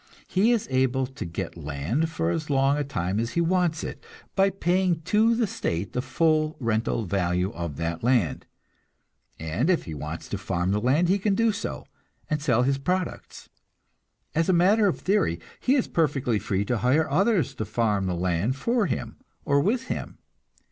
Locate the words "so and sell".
11.51-12.63